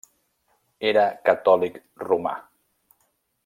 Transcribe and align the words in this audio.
Era 0.91 1.03
catòlic 1.29 1.77
romà. 2.09 2.35